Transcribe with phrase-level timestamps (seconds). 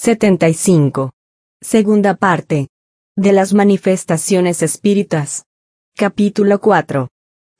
[0.00, 1.10] 75.
[1.60, 2.68] Segunda parte.
[3.16, 5.44] De las manifestaciones espíritas.
[5.96, 7.08] Capítulo 4.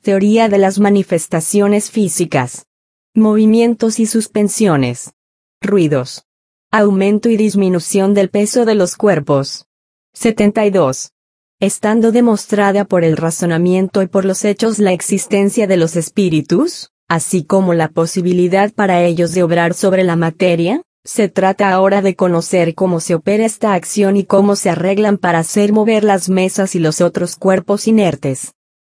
[0.03, 2.67] Teoría de las manifestaciones físicas.
[3.13, 5.15] Movimientos y suspensiones.
[5.61, 6.27] Ruidos.
[6.71, 9.67] Aumento y disminución del peso de los cuerpos.
[10.13, 11.11] 72.
[11.59, 17.43] Estando demostrada por el razonamiento y por los hechos la existencia de los espíritus, así
[17.43, 22.75] como la posibilidad para ellos de obrar sobre la materia, se trata ahora de conocer
[22.75, 26.81] cómo se opera esta acción y cómo se arreglan para hacer mover las mesas y
[26.81, 28.53] los otros cuerpos inertes.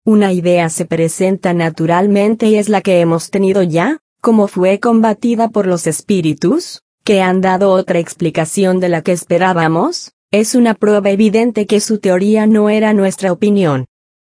[0.04, 5.50] Una idea se presenta naturalmente y es la que hemos tenido ya, como fue combatida
[5.50, 11.10] por los espíritus, que han dado otra explicación de la que esperábamos, es una prueba
[11.10, 13.86] evidente que su teoría no era nuestra opinión.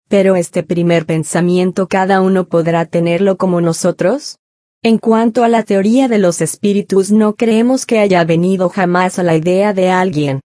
[0.06, 4.36] Pero este primer pensamiento cada uno podrá tenerlo como nosotros.
[4.82, 9.22] En cuanto a la teoría de los espíritus no creemos que haya venido jamás a
[9.22, 10.40] la idea de alguien.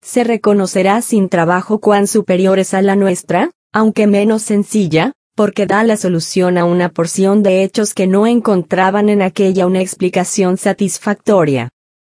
[0.00, 5.82] Se reconocerá sin trabajo cuán superior es a la nuestra, aunque menos sencilla, porque da
[5.82, 11.70] la solución a una porción de hechos que no encontraban en aquella una explicación satisfactoria.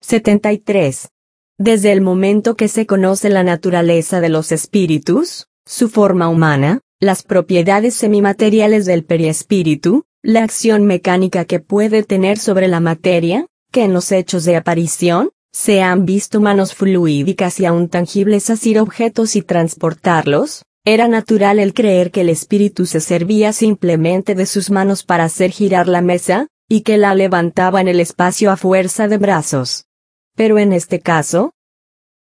[0.01, 1.07] 73.
[1.57, 7.23] Desde el momento que se conoce la naturaleza de los espíritus, su forma humana, las
[7.23, 13.93] propiedades semimateriales del periespíritu, la acción mecánica que puede tener sobre la materia, que en
[13.93, 19.41] los hechos de aparición, se han visto manos fluídicas y aún tangibles asir objetos y
[19.41, 25.25] transportarlos, era natural el creer que el espíritu se servía simplemente de sus manos para
[25.25, 29.85] hacer girar la mesa, y que la levantaba en el espacio a fuerza de brazos.
[30.35, 31.51] Pero en este caso,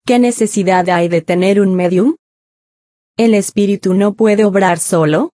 [0.06, 2.16] ¿qué necesidad hay de tener un medium?
[3.16, 5.32] El espíritu no puede obrar solo,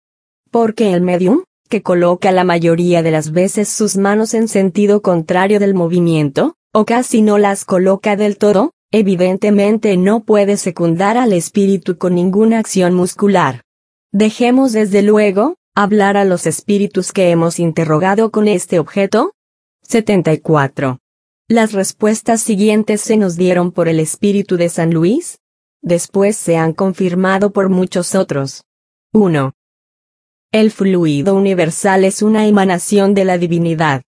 [0.50, 5.60] porque el medium, que coloca la mayoría de las veces sus manos en sentido contrario
[5.60, 11.98] del movimiento, o casi no las coloca del todo, evidentemente no puede secundar al espíritu
[11.98, 13.62] con ninguna acción muscular.
[14.12, 19.33] Dejemos desde luego, hablar a los espíritus que hemos interrogado con este objeto.
[19.83, 21.00] 74.
[21.48, 25.40] Las respuestas siguientes se nos dieron por el espíritu de San Luis.
[25.83, 28.64] Después se han confirmado por muchos otros.
[29.12, 29.52] 1.
[30.54, 34.04] El fluido universal es una emanación de la divinidad.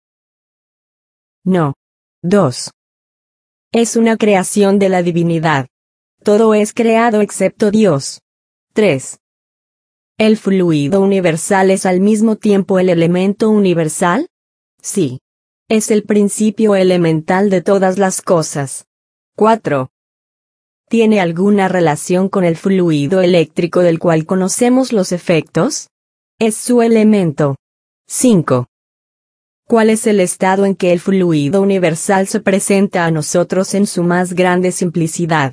[1.44, 1.74] No.
[2.22, 2.70] 2.
[3.72, 5.66] Es una creación de la divinidad.
[6.24, 8.22] Todo es creado excepto Dios.
[8.72, 9.18] 3.
[10.16, 14.26] ¿El fluido universal es al mismo tiempo el elemento universal?
[14.80, 15.20] Sí.
[15.68, 18.86] Es el principio elemental de todas las cosas.
[19.36, 19.90] 4.
[20.88, 25.89] ¿Tiene alguna relación con el fluido eléctrico del cual conocemos los efectos?
[26.42, 27.56] Es su elemento.
[28.08, 28.66] 5.
[29.68, 34.04] ¿Cuál es el estado en que el fluido universal se presenta a nosotros en su
[34.04, 35.52] más grande simplicidad?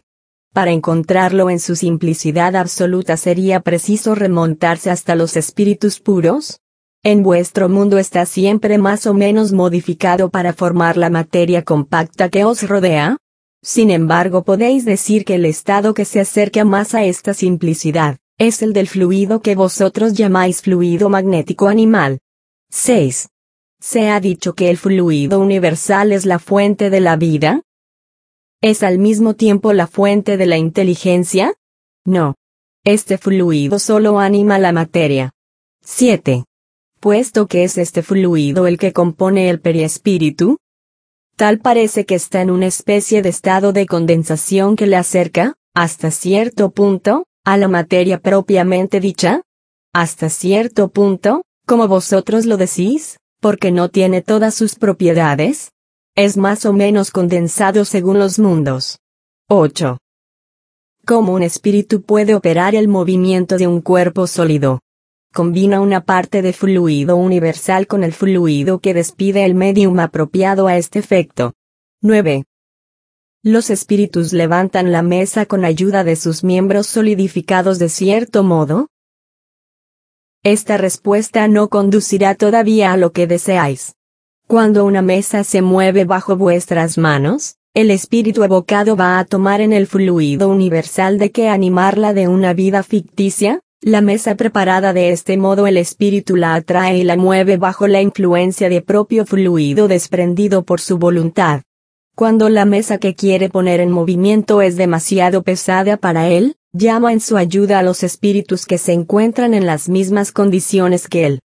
[0.53, 6.61] Para encontrarlo en su simplicidad absoluta sería preciso remontarse hasta los espíritus puros,
[7.03, 12.45] en vuestro mundo está siempre más o menos modificado para formar la materia compacta que
[12.45, 13.17] os rodea.
[13.61, 18.61] Sin embargo, podéis decir que el estado que se acerca más a esta simplicidad, es
[18.61, 22.19] el del fluido que vosotros llamáis fluido magnético animal.
[22.69, 23.29] 6.
[23.79, 27.61] ¿Se ha dicho que el fluido universal es la fuente de la vida?
[28.61, 31.53] ¿Es al mismo tiempo la fuente de la inteligencia?
[32.05, 32.35] No.
[32.83, 35.31] Este fluido solo anima la materia.
[35.83, 36.43] 7
[36.99, 40.57] puesto que es este fluido el que compone el periespíritu?
[41.35, 46.09] Tal parece que está en una especie de estado de condensación que le acerca, hasta
[46.09, 49.41] cierto punto, a la materia propiamente dicha?
[49.94, 55.72] Hasta cierto punto, como vosotros lo decís, porque no tiene todas sus propiedades?
[56.13, 59.00] Es más o menos condensado según los mundos.
[59.47, 59.97] 8.
[61.06, 64.81] ¿Cómo un espíritu puede operar el movimiento de un cuerpo sólido?
[65.34, 70.75] combina una parte de fluido universal con el fluido que despide el medium apropiado a
[70.75, 71.53] este efecto.
[72.02, 72.44] 9.
[73.50, 78.90] Los espíritus levantan la mesa con ayuda de sus miembros solidificados de cierto modo.
[80.44, 83.96] Esta respuesta no conducirá todavía a lo que deseáis.
[84.47, 89.72] Cuando una mesa se mueve bajo vuestras manos, el espíritu evocado va a tomar en
[89.72, 95.38] el fluido universal de que animarla de una vida ficticia, la mesa preparada de este
[95.38, 100.66] modo el espíritu la atrae y la mueve bajo la influencia de propio fluido desprendido
[100.66, 101.61] por su voluntad.
[102.17, 107.19] Cuando la mesa que quiere poner en movimiento es demasiado pesada para él, llama en
[107.19, 111.41] su ayuda a los espíritus que se encuentran en las mismas condiciones que él.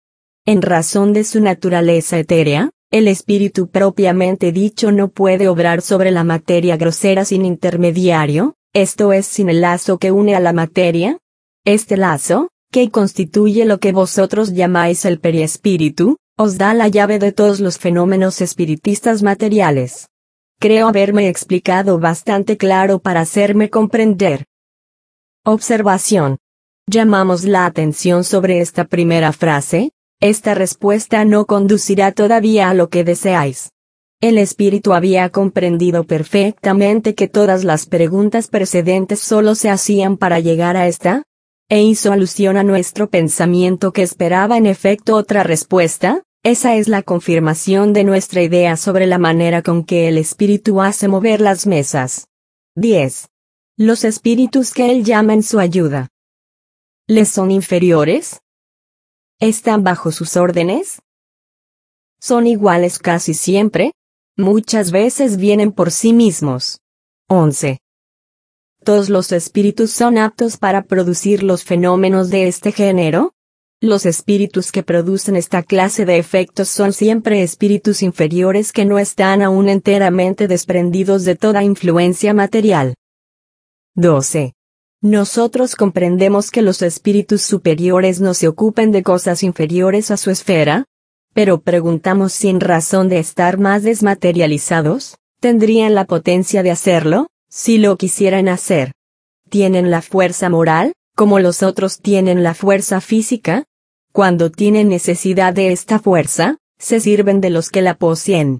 [0.47, 6.25] En razón de su naturaleza etérea, El espíritu propiamente dicho no puede obrar sobre la
[6.25, 11.19] materia grosera sin intermediario, esto es sin el lazo que une a la materia.
[11.67, 17.33] Este lazo, que constituye lo que vosotros llamáis el periespíritu, os da la llave de
[17.33, 20.09] todos los fenómenos espiritistas materiales.
[20.63, 24.45] Creo haberme explicado bastante claro para hacerme comprender.
[25.45, 26.39] Observación.
[26.89, 33.03] Llamamos la atención sobre esta primera frase, esta respuesta no conducirá todavía a lo que
[33.03, 33.73] deseáis.
[34.21, 40.77] El espíritu había comprendido perfectamente que todas las preguntas precedentes solo se hacían para llegar
[40.77, 41.25] a esta,
[41.69, 47.03] e hizo alusión a nuestro pensamiento que esperaba en efecto otra respuesta, esa es la
[47.03, 52.27] confirmación de nuestra idea sobre la manera con que el espíritu hace mover las mesas.
[52.75, 53.29] 10.
[53.77, 56.09] Los espíritus que él llama en su ayuda.
[57.07, 58.41] ¿Les son inferiores?
[59.39, 61.01] ¿Están bajo sus órdenes?
[62.21, 63.93] ¿Son iguales casi siempre?
[64.37, 66.81] Muchas veces vienen por sí mismos.
[67.29, 67.79] 11.
[68.85, 73.33] ¿Todos los espíritus son aptos para producir los fenómenos de este género?
[73.83, 79.43] Los espíritus que producen esta clase de efectos son siempre espíritus inferiores que no están
[79.43, 82.95] aún enteramente desprendidos de toda influencia material.
[83.97, 84.53] 12.
[85.01, 90.85] Nosotros comprendemos que los espíritus superiores no se ocupen de cosas inferiores a su esfera,
[91.35, 97.97] pero preguntamos sin razón de estar más desmaterializados, ¿tendrían la potencia de hacerlo, si lo
[97.97, 98.93] quisieran hacer?
[99.49, 103.65] ¿Tienen la fuerza moral, como los otros tienen la fuerza física?
[104.13, 108.59] Cuando tienen necesidad de esta fuerza, se sirven de los que la poseen.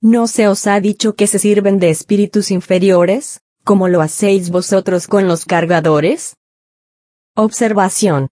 [0.00, 3.40] ¿No se os ha dicho que se sirven de espíritus inferiores?
[3.64, 6.36] como lo hacéis vosotros con los cargadores?
[7.34, 8.28] Observación.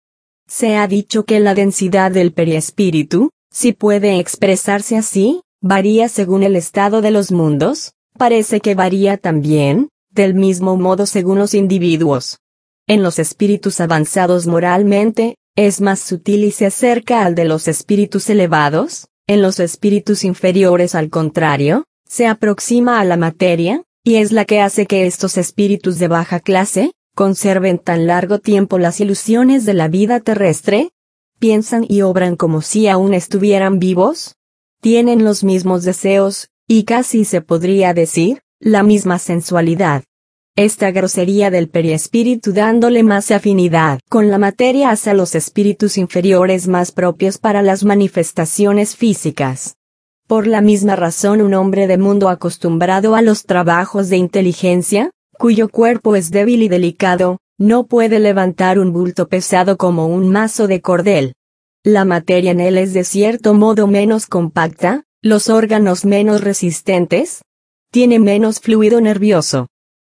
[0.46, 6.54] Se ha dicho que la densidad del periespíritu, si puede expresarse así, varía según el
[6.54, 12.38] estado de los mundos, parece que varía también, del mismo modo según los individuos.
[12.86, 18.30] En los espíritus avanzados moralmente, es más sutil y se acerca al de los espíritus
[18.30, 24.44] elevados, en los espíritus inferiores al contrario, se aproxima a la materia, y es la
[24.44, 29.74] que hace que estos espíritus de baja clase, conserven tan largo tiempo las ilusiones de
[29.74, 30.90] la vida terrestre,
[31.38, 34.36] piensan y obran como si aún estuvieran vivos,
[34.80, 40.04] tienen los mismos deseos, y casi se podría decir, la misma sensualidad.
[40.56, 46.92] Esta grosería del periespíritu dándole más afinidad con la materia hacia los espíritus inferiores más
[46.92, 49.76] propios para las manifestaciones físicas.
[50.28, 55.70] Por la misma razón un hombre de mundo acostumbrado a los trabajos de inteligencia, cuyo
[55.70, 60.82] cuerpo es débil y delicado, no puede levantar un bulto pesado como un mazo de
[60.82, 61.32] cordel.
[61.82, 67.40] La materia en él es de cierto modo menos compacta, los órganos menos resistentes,
[67.90, 69.68] tiene menos fluido nervioso.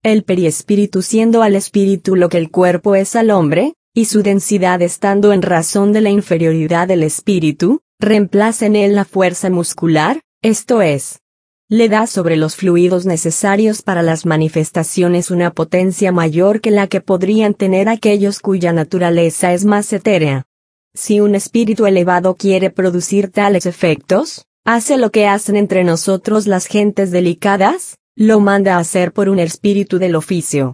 [0.08, 4.82] El periespíritu siendo al espíritu lo que el cuerpo es al hombre, y su densidad
[4.82, 10.82] estando en razón de la inferioridad del espíritu, reemplaza en él la fuerza muscular, esto
[10.82, 11.20] es,
[11.68, 17.02] le da sobre los fluidos necesarios para las manifestaciones una potencia mayor que la que
[17.02, 20.46] podrían tener aquellos cuya naturaleza es más etérea.
[20.94, 26.66] Si un espíritu elevado quiere producir tales efectos, hace lo que hacen entre nosotros las
[26.66, 30.74] gentes delicadas, lo manda a hacer por un espíritu del oficio.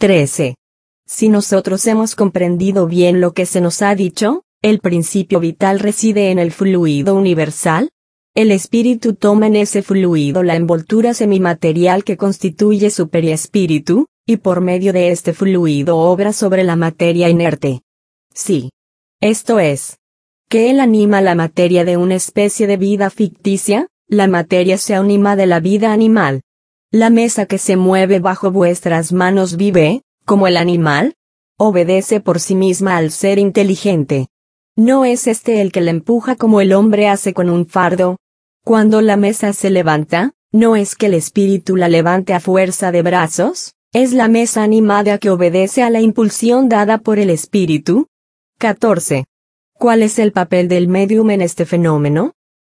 [0.00, 0.56] 13.
[1.06, 6.32] Si nosotros hemos comprendido bien lo que se nos ha dicho, el principio vital reside
[6.32, 7.90] en el fluido universal.
[8.34, 14.60] El espíritu toma en ese fluido la envoltura semimaterial que constituye su periespíritu, y por
[14.60, 17.82] medio de este fluido obra sobre la materia inerte.
[18.34, 18.70] Sí.
[19.20, 19.98] Esto es.
[20.48, 25.36] Que él anima la materia de una especie de vida ficticia, la materia se anima
[25.36, 26.40] de la vida animal.
[26.92, 31.14] La mesa que se mueve bajo vuestras manos vive, como el animal?
[31.56, 34.26] Obedece por sí misma al ser inteligente.
[34.74, 38.16] ¿No es este el que la empuja como el hombre hace con un fardo?
[38.64, 43.02] Cuando la mesa se levanta, ¿no es que el espíritu la levante a fuerza de
[43.02, 43.74] brazos?
[43.92, 48.08] ¿Es la mesa animada que obedece a la impulsión dada por el espíritu?
[48.58, 49.26] 14.
[49.74, 52.32] ¿Cuál es el papel del medium en este fenómeno?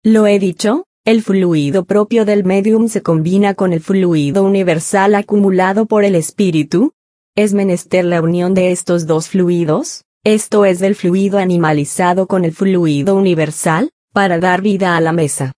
[0.04, 5.88] Lo he dicho, el fluido propio del medium se combina con el fluido universal acumulado
[5.88, 6.94] por el espíritu,
[7.36, 12.52] es menester la unión de estos dos fluidos, esto es del fluido animalizado con el
[12.52, 15.54] fluido universal, para dar vida a la mesa.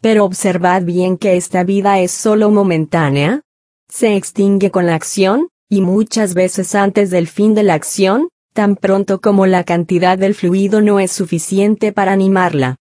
[0.00, 3.40] Pero observad bien que esta vida es solo momentánea.
[3.88, 8.76] Se extingue con la acción, y muchas veces antes del fin de la acción, tan
[8.76, 12.76] pronto como la cantidad del fluido no es suficiente para animarla.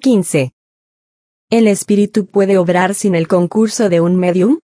[0.00, 0.52] 15.
[1.52, 4.60] ¿El espíritu puede obrar sin el concurso de un medium?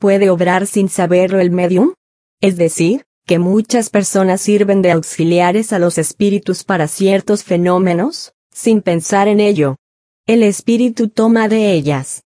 [0.00, 1.94] ¿Puede obrar sin saberlo el medium?
[2.40, 8.82] Es decir, que muchas personas sirven de auxiliares a los espíritus para ciertos fenómenos, sin
[8.82, 9.76] pensar en ello.
[10.26, 12.24] El espíritu toma de ellas.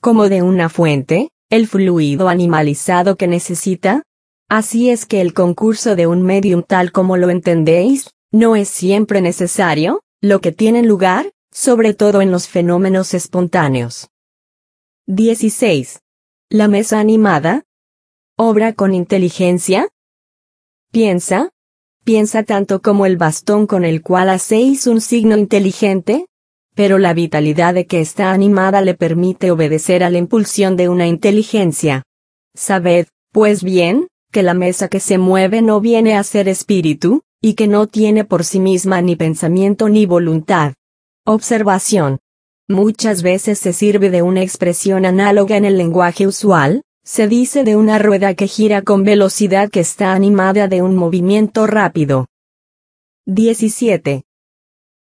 [0.00, 4.04] Como de una fuente, el fluido animalizado que necesita.
[4.48, 9.20] Así es que el concurso de un medium tal como lo entendéis, no es siempre
[9.20, 14.10] necesario, lo que tiene lugar, sobre todo en los fenómenos espontáneos.
[15.08, 15.98] 16.
[16.50, 17.64] La mesa animada.
[18.36, 19.88] Obra con inteligencia.
[20.92, 21.50] Piensa.
[22.04, 26.26] Piensa tanto como el bastón con el cual hacéis un signo inteligente.
[26.76, 31.08] Pero la vitalidad de que está animada le permite obedecer a la impulsión de una
[31.08, 32.04] inteligencia.
[32.54, 37.54] Sabed, pues bien, que la mesa que se mueve no viene a ser espíritu, y
[37.54, 40.74] que no tiene por sí misma ni pensamiento ni voluntad.
[41.30, 42.20] Observación.
[42.70, 47.76] Muchas veces se sirve de una expresión análoga en el lenguaje usual, se dice de
[47.76, 52.28] una rueda que gira con velocidad que está animada de un movimiento rápido.
[53.26, 54.24] 17.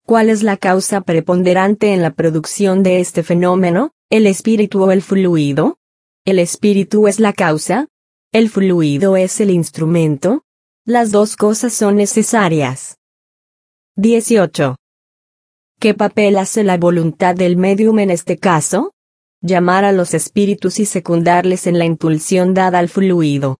[0.04, 5.02] ¿Cuál es la causa preponderante en la producción de este fenómeno, el espíritu o el
[5.02, 5.78] fluido?
[6.24, 7.86] ¿El espíritu es la causa?
[8.32, 10.42] ¿El fluido es el instrumento?
[10.84, 12.98] Las dos cosas son necesarias.
[13.94, 14.74] 18.
[15.80, 18.92] ¿Qué papel hace la voluntad del medium en este caso?
[19.40, 23.56] Llamar a los espíritus y secundarles en la impulsión dada al fluido.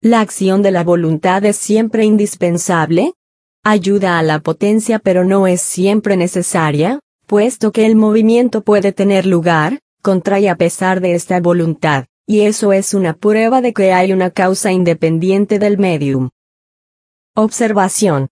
[0.00, 3.14] La acción de la voluntad es siempre indispensable.
[3.62, 6.98] Ayuda a la potencia pero no es siempre necesaria,
[7.28, 12.72] puesto que el movimiento puede tener lugar, contra a pesar de esta voluntad, y eso
[12.72, 16.30] es una prueba de que hay una causa independiente del medium.
[17.36, 18.31] Observación.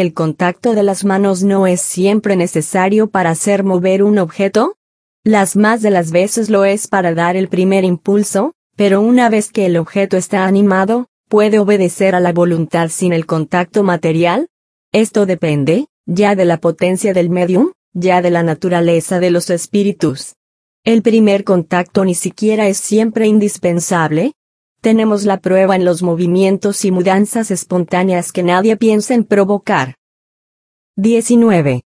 [0.00, 4.76] ¿El contacto de las manos no es siempre necesario para hacer mover un objeto?
[5.24, 9.50] Las más de las veces lo es para dar el primer impulso, pero una vez
[9.50, 14.46] que el objeto está animado, ¿puede obedecer a la voluntad sin el contacto material?
[14.92, 20.36] Esto depende, ya de la potencia del medium, ya de la naturaleza de los espíritus.
[20.84, 24.34] El primer contacto ni siquiera es siempre indispensable,
[24.80, 29.94] tenemos la prueba en los movimientos y mudanzas espontáneas que nadie piensa en provocar.
[30.96, 31.82] 19.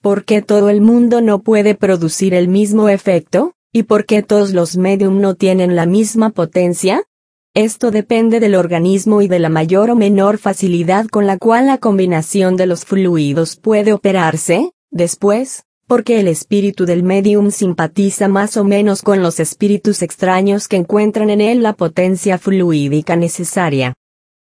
[0.00, 3.52] ¿Por qué todo el mundo no puede producir el mismo efecto?
[3.72, 7.04] ¿Y por qué todos los medium no tienen la misma potencia?
[7.52, 11.78] Esto depende del organismo y de la mayor o menor facilidad con la cual la
[11.78, 18.64] combinación de los fluidos puede operarse, después, porque el espíritu del medium simpatiza más o
[18.64, 23.94] menos con los espíritus extraños que encuentran en él la potencia fluídica necesaria.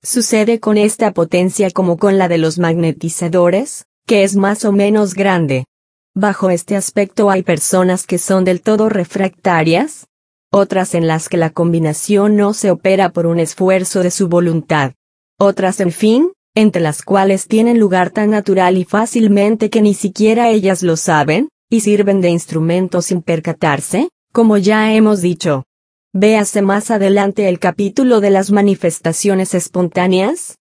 [0.02, 5.14] Sucede con esta potencia como con la de los magnetizadores, que es más o menos
[5.14, 5.66] grande.
[6.14, 10.06] Bajo este aspecto hay personas que son del todo refractarias,
[10.50, 14.92] otras en las que la combinación no se opera por un esfuerzo de su voluntad.
[15.38, 20.50] Otras, en fin, entre las cuales tienen lugar tan natural y fácilmente que ni siquiera
[20.50, 25.64] ellas lo saben, y sirven de instrumento sin percatarse, como ya hemos dicho.
[26.12, 30.58] Véase más adelante el capítulo de las manifestaciones espontáneas.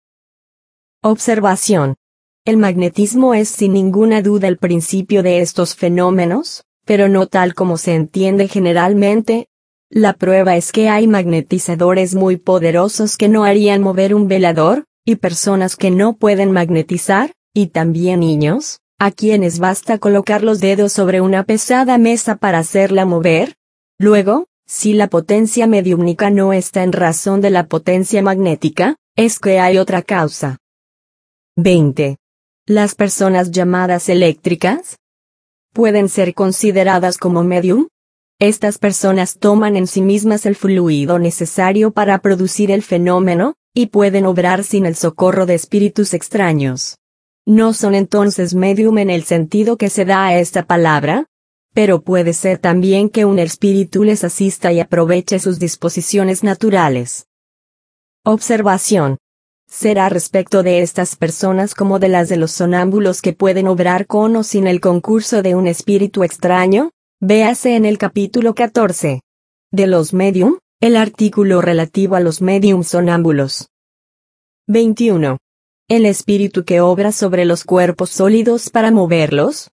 [1.02, 1.96] Observación.
[2.44, 7.78] El magnetismo es sin ninguna duda el principio de estos fenómenos, pero no tal como
[7.78, 9.48] se entiende generalmente.
[9.88, 15.16] La prueba es que hay magnetizadores muy poderosos que no harían mover un velador, y
[15.16, 21.20] personas que no pueden magnetizar, y también niños, a quienes basta colocar los dedos sobre
[21.20, 23.54] una pesada mesa para hacerla mover.
[23.98, 29.58] Luego, si la potencia mediúmnica no está en razón de la potencia magnética, es que
[29.58, 30.58] hay otra causa.
[31.56, 32.18] 20.
[32.66, 34.96] Las personas llamadas eléctricas
[35.72, 37.88] pueden ser consideradas como medium.
[38.38, 44.26] Estas personas toman en sí mismas el fluido necesario para producir el fenómeno, y pueden
[44.26, 46.96] obrar sin el socorro de espíritus extraños.
[47.46, 51.26] No son entonces medium en el sentido que se da a esta palabra,
[51.72, 57.26] pero puede ser también que un espíritu les asista y aproveche sus disposiciones naturales.
[58.24, 59.18] Observación.
[59.68, 64.34] Será respecto de estas personas como de las de los sonámbulos que pueden obrar con
[64.34, 69.22] o sin el concurso de un espíritu extraño, véase en el capítulo 14.
[69.70, 73.68] De los medium, el artículo relativo a los medium sonámbulos.
[74.66, 75.36] 21.
[75.88, 79.70] El espíritu que obra sobre los cuerpos sólidos para moverlos.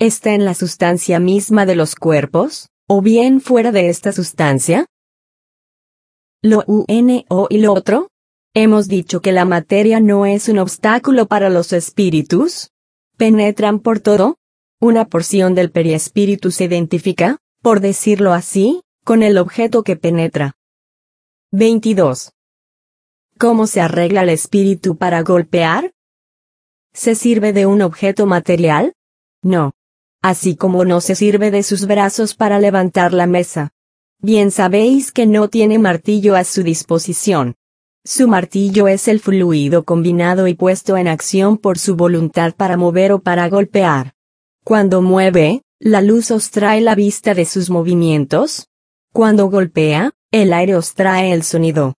[0.00, 4.86] ¿Está en la sustancia misma de los cuerpos, o bien fuera de esta sustancia?
[6.42, 8.08] Lo uno y lo otro.
[8.54, 12.70] Hemos dicho que la materia no es un obstáculo para los espíritus.
[13.16, 14.36] Penetran por todo.
[14.80, 20.56] una porción del periespíritu se identifica, por decirlo así, con el objeto que penetra.
[21.52, 22.32] 22.
[23.38, 25.92] ¿Cómo se arregla el espíritu para golpear?
[26.94, 28.94] ¿Se sirve de un objeto material?
[29.42, 29.72] No.
[30.22, 33.72] Así como no se sirve de sus brazos para levantar la mesa.
[34.20, 37.56] Bien sabéis que no tiene martillo a su disposición.
[38.06, 43.12] Su martillo es el fluido combinado y puesto en acción por su voluntad para mover
[43.12, 44.14] o para golpear.
[44.64, 48.70] Cuando mueve, la luz os trae la vista de sus movimientos.
[49.14, 51.94] Cuando golpea, el aire os trae el sonido.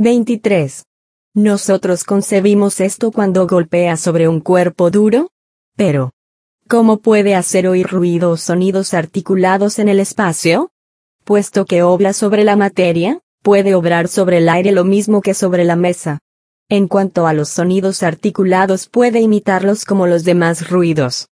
[0.00, 0.84] 23.
[1.32, 5.30] Nosotros concebimos esto cuando golpea sobre un cuerpo duro.
[5.76, 6.12] Pero,
[6.68, 10.70] ¿cómo puede hacer oír ruido o sonidos articulados en el espacio?
[11.24, 15.64] Puesto que obra sobre la materia, puede obrar sobre el aire lo mismo que sobre
[15.64, 16.18] la mesa.
[16.68, 21.30] En cuanto a los sonidos articulados puede imitarlos como los demás ruidos.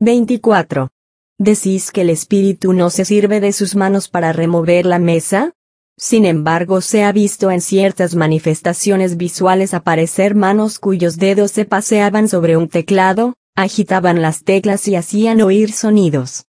[0.00, 0.90] 24.
[1.38, 5.52] ¿Decís que el espíritu no se sirve de sus manos para remover la mesa?
[5.96, 12.28] Sin embargo, se ha visto en ciertas manifestaciones visuales aparecer manos cuyos dedos se paseaban
[12.28, 16.46] sobre un teclado, agitaban las teclas y hacían oír sonidos.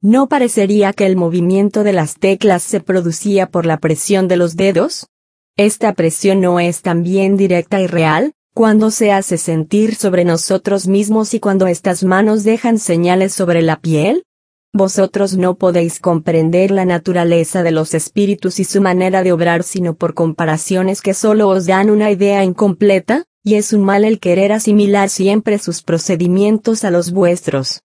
[0.00, 4.56] ¿No parecería que el movimiento de las teclas se producía por la presión de los
[4.56, 5.08] dedos?
[5.56, 11.32] ¿Esta presión no es también directa y real, cuando se hace sentir sobre nosotros mismos
[11.32, 14.24] y cuando estas manos dejan señales sobre la piel?
[14.74, 19.94] Vosotros no podéis comprender la naturaleza de los espíritus y su manera de obrar sino
[19.94, 24.52] por comparaciones que solo os dan una idea incompleta, y es un mal el querer
[24.52, 27.82] asimilar siempre sus procedimientos a los vuestros.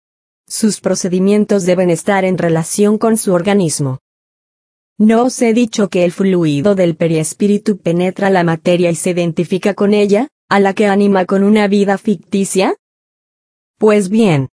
[0.47, 4.00] Sus procedimientos deben estar en relación con su organismo.
[4.97, 9.74] ¿No os he dicho que el fluido del periespíritu penetra la materia y se identifica
[9.74, 12.75] con ella, a la que anima con una vida ficticia?
[13.77, 14.50] Pues bien,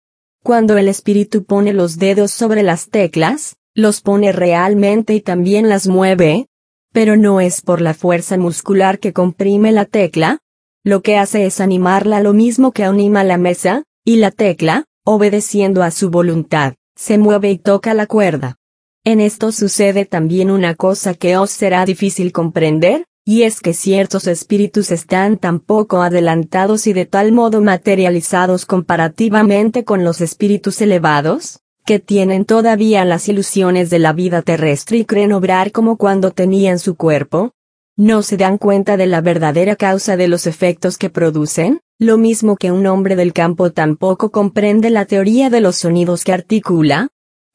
[0.43, 5.88] cuando el espíritu pone los dedos sobre las teclas, los pone realmente y también las
[5.88, 6.48] mueve,
[6.91, 10.39] pero no es por la fuerza muscular que comprime la tecla,
[10.83, 15.83] lo que hace es animarla lo mismo que anima la mesa, y la tecla, obedeciendo
[15.83, 18.57] a su voluntad, se mueve y toca la cuerda.
[19.03, 24.27] En esto sucede también una cosa que os será difícil comprender, y es que ciertos
[24.27, 31.61] espíritus están tan poco adelantados y de tal modo materializados comparativamente con los espíritus elevados,
[31.85, 36.77] que tienen todavía las ilusiones de la vida terrestre y creen obrar como cuando tenían
[36.77, 37.53] su cuerpo,
[37.96, 42.57] no se dan cuenta de la verdadera causa de los efectos que producen, lo mismo
[42.57, 47.07] que un hombre del campo tampoco comprende la teoría de los sonidos que articula.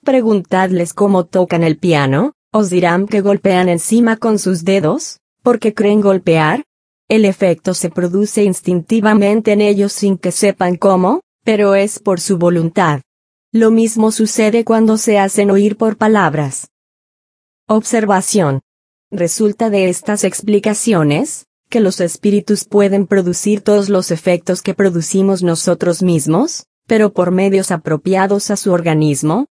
[0.03, 6.01] Preguntadles cómo tocan el piano, os dirán que golpean encima con sus dedos, porque creen
[6.01, 6.65] golpear.
[7.09, 12.37] El efecto se produce instintivamente en ellos sin que sepan cómo, pero es por su
[12.37, 13.03] voluntad.
[13.53, 16.73] Lo mismo sucede cuando se hacen oír por palabras.
[17.69, 18.63] Observación.
[19.13, 26.03] Resulta de estas explicaciones, que los espíritus pueden producir todos los efectos que producimos nosotros
[26.03, 29.47] mismos, pero por medios apropiados a su organismo,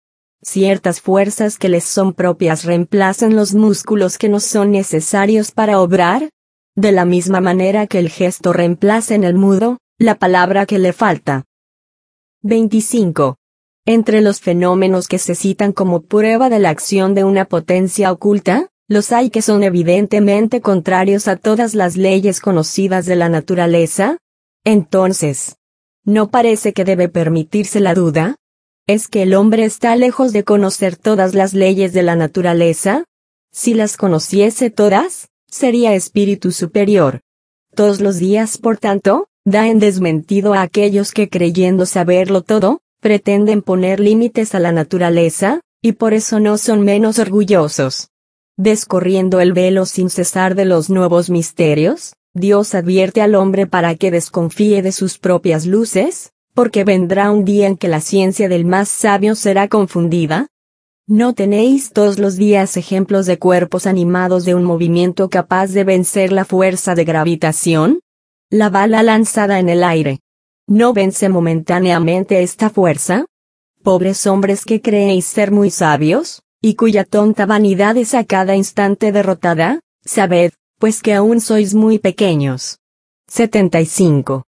[0.48, 6.30] Ciertas fuerzas que les son propias reemplazan los músculos que nos son necesarios para obrar.
[6.76, 10.94] De la misma manera que el gesto reemplaza en el mudo, la palabra que le
[10.94, 11.46] falta.
[12.44, 13.38] 25.
[13.88, 18.70] Entre los fenómenos que se citan como prueba de la acción de una potencia oculta,
[18.88, 24.20] los hay que son evidentemente contrarios a todas las leyes conocidas de la naturaleza.
[24.64, 25.56] Entonces,
[26.04, 28.36] ¿no parece que debe permitirse la duda?
[28.88, 33.06] ¿Es que el hombre está lejos de conocer todas las leyes de la naturaleza?
[33.52, 37.22] Si las conociese todas, sería espíritu superior.
[37.74, 43.64] Todos los días, por tanto, da en desmentido a aquellos que creyendo saberlo todo, pretenden
[43.64, 48.10] poner límites a la naturaleza, y por eso no son menos orgullosos.
[48.56, 54.12] Descorriendo el velo sin cesar de los nuevos misterios, Dios advierte al hombre para que
[54.12, 58.88] desconfíe de sus propias luces, porque vendrá un día en que la ciencia del más
[58.88, 60.48] sabio será confundida.
[61.06, 66.32] ¿No tenéis todos los días ejemplos de cuerpos animados de un movimiento capaz de vencer
[66.32, 68.00] la fuerza de gravitación?
[68.50, 70.22] La bala lanzada en el aire.
[70.66, 73.26] ¿No vence momentáneamente esta fuerza?
[73.84, 79.12] Pobres hombres que creéis ser muy sabios, y cuya tonta vanidad es a cada instante
[79.12, 82.80] derrotada, sabed, pues que aún sois muy pequeños.
[83.28, 84.46] 75.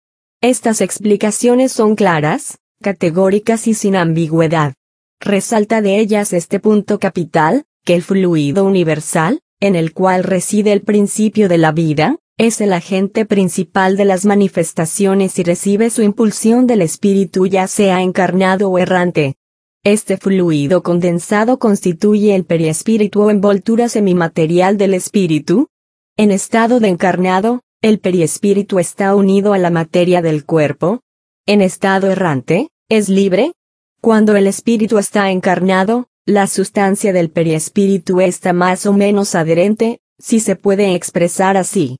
[0.44, 4.74] Estas explicaciones son claras, categóricas y sin ambigüedad.
[5.22, 10.82] Resalta de ellas este punto capital, que el fluido universal, en el cual reside el
[10.82, 16.68] principio de la vida, es el agente principal de las manifestaciones y recibe su impulsión
[16.68, 19.36] del espíritu ya sea encarnado o errante.
[19.82, 25.70] Este fluido condensado constituye el periespíritu o envoltura semimaterial del espíritu.
[26.18, 31.02] En estado de encarnado, el periespíritu está unido a la materia del cuerpo.
[31.46, 33.52] En estado errante, es libre.
[34.00, 40.40] Cuando el espíritu está encarnado, la sustancia del periespíritu está más o menos adherente, si
[40.40, 41.98] se puede expresar así.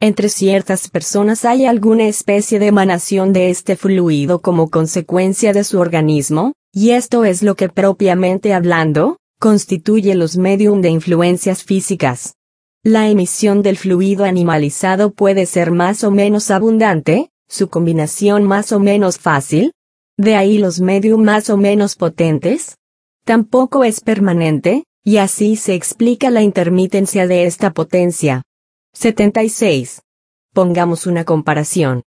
[0.00, 5.78] Entre ciertas personas hay alguna especie de emanación de este fluido como consecuencia de su
[5.78, 12.35] organismo, y esto es lo que propiamente hablando, constituye los medium de influencias físicas.
[12.88, 18.78] La emisión del fluido animalizado puede ser más o menos abundante, su combinación más o
[18.78, 19.72] menos fácil,
[20.16, 22.76] de ahí los medium más o menos potentes.
[23.24, 28.44] Tampoco es permanente, y así se explica la intermitencia de esta potencia.
[28.92, 30.02] 76.
[30.54, 32.04] Pongamos una comparación.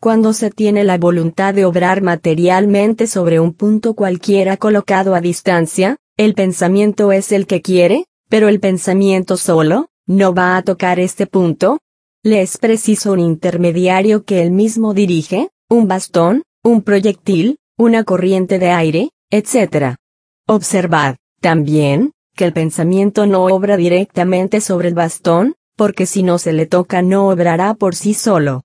[0.00, 5.98] Cuando se tiene la voluntad de obrar materialmente sobre un punto cualquiera colocado a distancia,
[6.16, 11.26] el pensamiento es el que quiere, pero el pensamiento solo, no va a tocar este
[11.26, 11.78] punto.
[12.22, 18.58] Le es preciso un intermediario que él mismo dirige, un bastón, un proyectil, una corriente
[18.58, 19.96] de aire, etc.
[20.46, 26.52] Observad, también, que el pensamiento no obra directamente sobre el bastón, porque si no se
[26.52, 28.62] le toca no obrará por sí solo.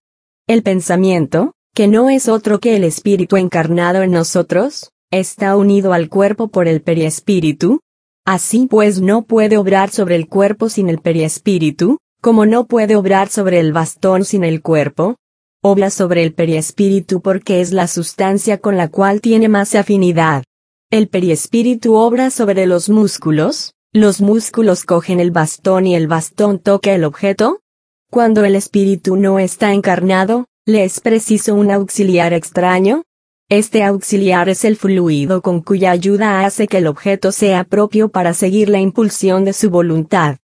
[0.48, 6.10] El pensamiento, que no es otro que el espíritu encarnado en nosotros, está unido al
[6.10, 7.82] cuerpo por el periespíritu.
[8.28, 13.30] Así pues no puede obrar sobre el cuerpo sin el periespíritu, como no puede obrar
[13.30, 15.16] sobre el bastón sin el cuerpo.
[15.64, 20.44] Obra sobre el periespíritu porque es la sustancia con la cual tiene más afinidad.
[20.92, 26.94] El periespíritu obra sobre los músculos, los músculos cogen el bastón y el bastón toca
[26.94, 27.62] el objeto.
[28.12, 33.04] Cuando el espíritu no está encarnado, ¿le es preciso un auxiliar extraño?
[33.50, 38.34] Este auxiliar es el fluido con cuya ayuda hace que el objeto sea propio para
[38.34, 40.40] seguir la impulsión de su voluntad.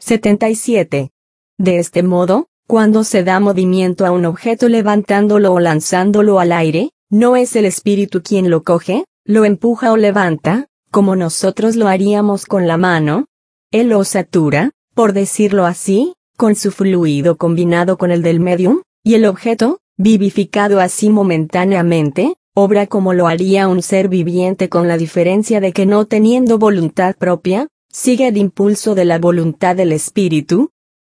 [0.00, 1.12] 77.
[1.56, 6.90] De este modo, cuando se da movimiento a un objeto levantándolo o lanzándolo al aire,
[7.08, 12.44] no es el espíritu quien lo coge, lo empuja o levanta, como nosotros lo haríamos
[12.44, 13.26] con la mano.
[13.70, 19.14] Él lo satura, por decirlo así, con su fluido combinado con el del medium, y
[19.14, 25.60] el objeto, vivificado así momentáneamente, obra como lo haría un ser viviente con la diferencia
[25.60, 30.70] de que no teniendo voluntad propia, sigue el impulso de la voluntad del espíritu,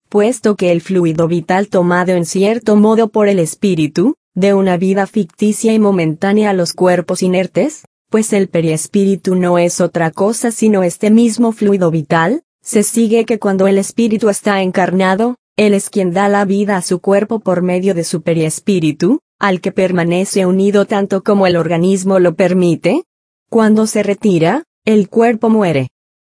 [0.07, 5.05] puesto que el fluido vital tomado en cierto modo por el espíritu, de una vida
[5.05, 10.81] ficticia y momentánea a los cuerpos inertes, pues el periespíritu no es otra cosa sino
[10.81, 16.13] este mismo fluido vital, se sigue que cuando el espíritu está encarnado, él es quien
[16.13, 20.85] da la vida a su cuerpo por medio de su periespíritu, al que permanece unido
[20.85, 23.03] tanto como el organismo lo permite.
[23.49, 25.89] Cuando se retira, el cuerpo muere.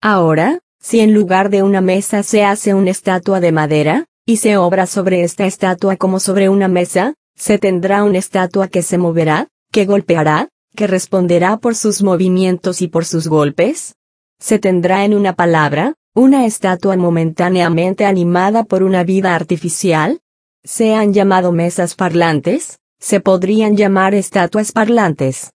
[0.03, 4.57] Ahora, si en lugar de una mesa se hace una estatua de madera, y se
[4.57, 9.51] obra sobre esta estatua como sobre una mesa, se tendrá una estatua que se moverá,
[9.71, 13.95] que golpeará, que responderá por sus movimientos y por sus golpes?
[14.40, 20.19] ¿Se tendrá en una palabra, una estatua momentáneamente animada por una vida artificial?
[20.64, 22.81] ¿Se han llamado mesas parlantes?
[22.98, 25.52] ¿Se podrían llamar estatuas parlantes?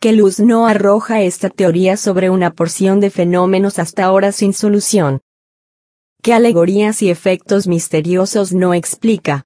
[0.00, 5.20] ¿Qué luz no arroja esta teoría sobre una porción de fenómenos hasta ahora sin solución?
[6.22, 9.44] ¿Qué alegorías y efectos misteriosos no explica?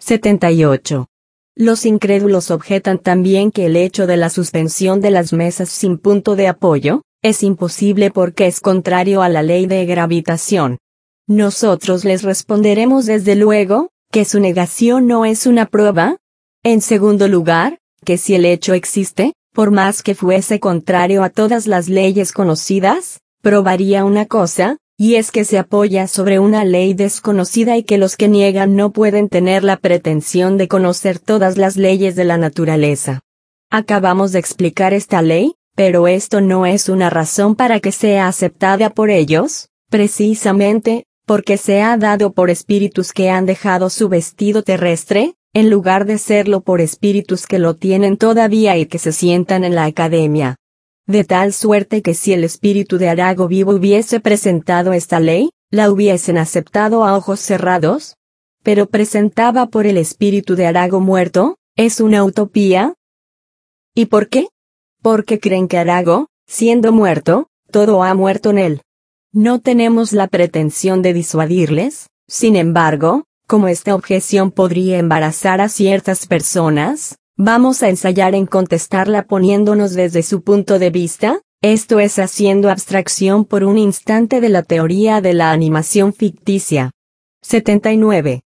[0.00, 1.06] 78.
[1.54, 6.36] Los incrédulos objetan también que el hecho de la suspensión de las mesas sin punto
[6.36, 10.78] de apoyo, es imposible porque es contrario a la ley de gravitación.
[11.26, 16.16] Nosotros les responderemos desde luego, que su negación no es una prueba.
[16.70, 21.66] En segundo lugar, que si el hecho existe, por más que fuese contrario a todas
[21.66, 27.78] las leyes conocidas, probaría una cosa, y es que se apoya sobre una ley desconocida
[27.78, 32.16] y que los que niegan no pueden tener la pretensión de conocer todas las leyes
[32.16, 33.20] de la naturaleza.
[33.70, 38.90] Acabamos de explicar esta ley, pero esto no es una razón para que sea aceptada
[38.90, 45.34] por ellos, precisamente, porque se ha dado por espíritus que han dejado su vestido terrestre,
[45.58, 49.74] en lugar de serlo por espíritus que lo tienen todavía y que se sientan en
[49.74, 50.56] la academia
[51.08, 55.90] de tal suerte que si el espíritu de Arago vivo hubiese presentado esta ley, la
[55.90, 58.16] hubiesen aceptado a ojos cerrados.
[58.62, 62.94] Pero presentaba por el espíritu de Arago muerto, ¿es una utopía?
[63.94, 64.48] ¿Y por qué?
[65.00, 68.82] Porque creen que Arago, siendo muerto, todo ha muerto en él.
[69.32, 76.26] No tenemos la pretensión de disuadirles, sin embargo, como esta objeción podría embarazar a ciertas
[76.26, 82.70] personas, vamos a ensayar en contestarla poniéndonos desde su punto de vista, esto es haciendo
[82.70, 86.90] abstracción por un instante de la teoría de la animación ficticia.
[87.40, 88.42] 79.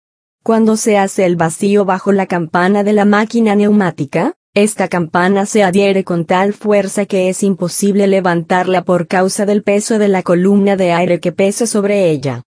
[0.43, 5.63] Cuando se hace el vacío bajo la campana de la máquina neumática, esta campana se
[5.63, 10.75] adhiere con tal fuerza que es imposible levantarla por causa del peso de la columna
[10.75, 12.43] de aire que pesa sobre ella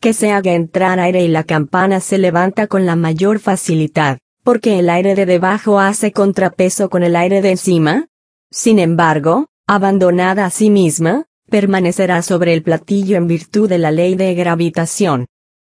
[0.00, 4.78] que se haga entrar aire y la campana se levanta con la mayor facilidad, porque
[4.78, 8.06] el aire de debajo hace contrapeso con el aire de encima.
[8.50, 14.14] Sin embargo, abandonada a sí misma, permanecerá sobre el platillo en virtud de la ley
[14.14, 15.26] de gravitación.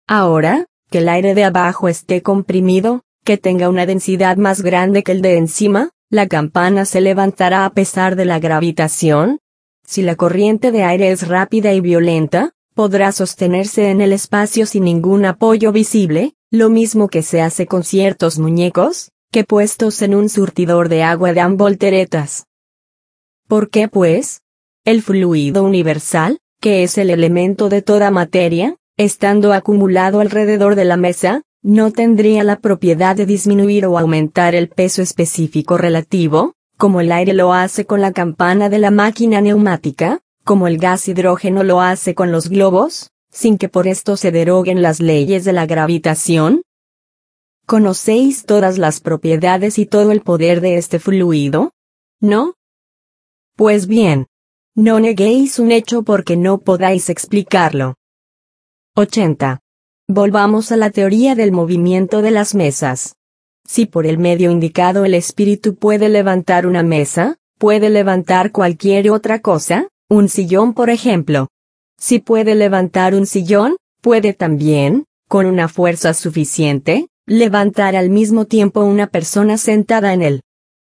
[0.08, 5.12] Ahora, que el aire de abajo esté comprimido, que tenga una densidad más grande que
[5.12, 9.40] el de encima, la campana se levantará a pesar de la gravitación.
[9.86, 14.86] Si la corriente de aire es rápida y violenta, podrá sostenerse en el espacio sin
[14.86, 20.30] ningún apoyo visible, lo mismo que se hace con ciertos muñecos, que puestos en un
[20.30, 22.46] surtidor de agua dan volteretas.
[23.48, 24.42] ¿Por qué pues?
[24.84, 30.98] El fluido universal, que es el elemento de toda materia, estando acumulado alrededor de la
[30.98, 37.12] mesa, no tendría la propiedad de disminuir o aumentar el peso específico relativo, como el
[37.12, 41.80] aire lo hace con la campana de la máquina neumática, como el gas hidrógeno lo
[41.80, 46.64] hace con los globos, sin que por esto se deroguen las leyes de la gravitación?
[47.66, 51.72] ¿Conocéis todas las propiedades y todo el poder de este fluido?
[52.20, 52.56] ¿No?
[53.56, 54.28] Pues bien.
[54.76, 57.96] No neguéis un hecho porque no podáis explicarlo.
[58.98, 59.62] 80.
[60.10, 63.16] Volvamos a la teoría del movimiento de las mesas.
[63.66, 69.40] Si por el medio indicado el espíritu puede levantar una mesa, puede levantar cualquier otra
[69.40, 71.48] cosa, un sillón por ejemplo.
[71.98, 78.84] Si puede levantar un sillón, puede también, con una fuerza suficiente, levantar al mismo tiempo
[78.84, 80.42] una persona sentada en él.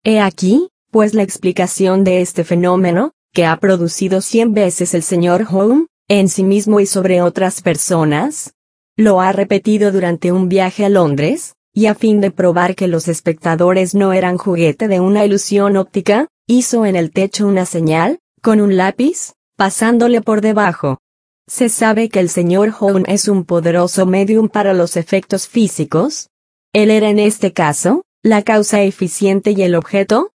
[0.03, 5.47] He aquí, pues la explicación de este fenómeno, que ha producido cien veces el señor
[5.49, 8.51] Home, en sí mismo y sobre otras personas.
[8.97, 13.07] Lo ha repetido durante un viaje a Londres, y a fin de probar que los
[13.07, 18.59] espectadores no eran juguete de una ilusión óptica, hizo en el techo una señal, con
[18.59, 20.99] un lápiz, pasándole por debajo.
[21.47, 26.27] Se sabe que el señor Hone es un poderoso medium para los efectos físicos.
[26.73, 30.31] Él era en este caso, la causa eficiente y el objeto.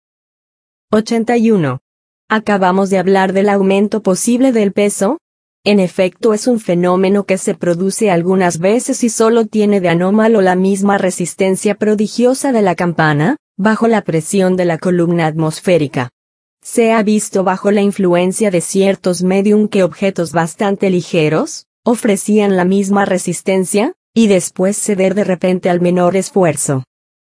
[0.92, 1.80] 81.
[2.28, 5.16] Acabamos de hablar del aumento posible del peso.
[5.64, 10.42] En efecto es un fenómeno que se produce algunas veces y solo tiene de anómalo
[10.42, 16.10] la misma resistencia prodigiosa de la campana, bajo la presión de la columna atmosférica.
[16.66, 22.64] Se ha visto bajo la influencia de ciertos medium que objetos bastante ligeros, ofrecían la
[22.64, 26.84] misma resistencia, y después ceder de repente al menor esfuerzo.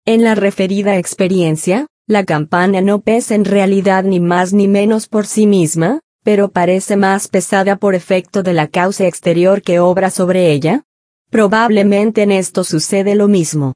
[0.05, 5.27] En la referida experiencia, la campana no pesa en realidad ni más ni menos por
[5.27, 10.53] sí misma, pero parece más pesada por efecto de la causa exterior que obra sobre
[10.53, 10.85] ella.
[11.31, 13.73] Probablemente en esto sucede lo mismo.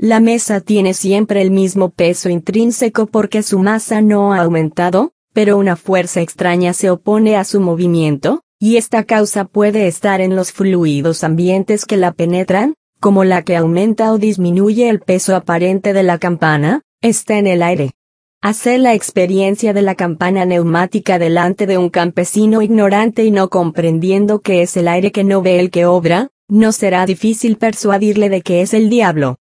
[0.00, 5.58] La mesa tiene siempre el mismo peso intrínseco porque su masa no ha aumentado, pero
[5.58, 10.52] una fuerza extraña se opone a su movimiento, y esta causa puede estar en los
[10.52, 16.04] fluidos ambientes que la penetran, como la que aumenta o disminuye el peso aparente de
[16.04, 17.90] la campana, está en el aire.
[18.40, 24.42] Hacer la experiencia de la campana neumática delante de un campesino ignorante y no comprendiendo
[24.42, 28.42] que es el aire que no ve el que obra, no será difícil persuadirle de
[28.42, 29.38] que es el diablo.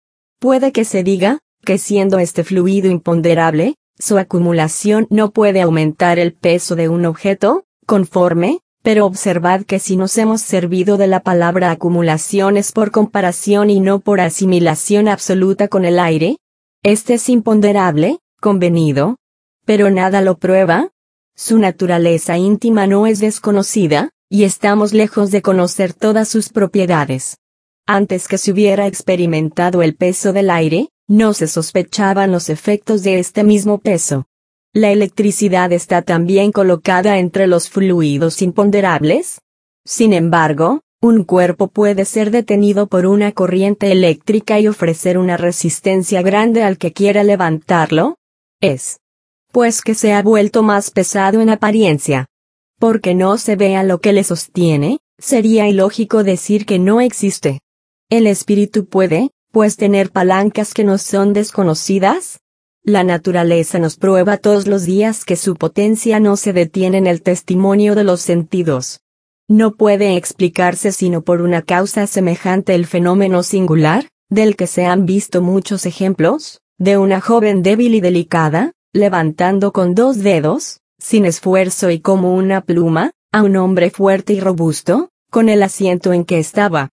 [0.40, 6.32] Puede que se diga, que siendo este fluido imponderable, su acumulación no puede aumentar el
[6.32, 11.70] peso de un objeto, conforme, pero observad que si nos hemos servido de la palabra
[11.70, 16.38] acumulación es por comparación y no por asimilación absoluta con el aire.
[16.82, 19.18] Este es imponderable, convenido.
[19.66, 20.88] Pero nada lo prueba.
[21.36, 27.36] Su naturaleza íntima no es desconocida, y estamos lejos de conocer todas sus propiedades.
[27.86, 33.18] Antes que se hubiera experimentado el peso del aire, no se sospechaban los efectos de
[33.18, 34.26] este mismo peso.
[34.72, 39.40] La electricidad está también colocada entre los fluidos imponderables.
[39.84, 46.22] Sin embargo, un cuerpo puede ser detenido por una corriente eléctrica y ofrecer una resistencia
[46.22, 48.16] grande al que quiera levantarlo.
[48.60, 49.00] Es.
[49.50, 52.26] Pues que se ha vuelto más pesado en apariencia.
[52.78, 57.60] Porque no se vea lo que le sostiene, sería ilógico decir que no existe.
[58.10, 62.40] El espíritu puede, pues, tener palancas que nos son desconocidas.
[62.82, 67.22] La naturaleza nos prueba todos los días que su potencia no se detiene en el
[67.22, 69.00] testimonio de los sentidos.
[69.46, 75.06] no puede explicarse sino por una causa semejante el fenómeno singular, del que se han
[75.06, 81.90] visto muchos ejemplos, de una joven débil y delicada, levantando con dos dedos, sin esfuerzo
[81.90, 86.38] y como una pluma, a un hombre fuerte y robusto, con el asiento en que
[86.38, 86.90] estaba.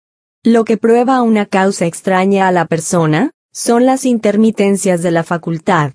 [0.45, 5.93] Lo que prueba una causa extraña a la persona, son las intermitencias de la facultad,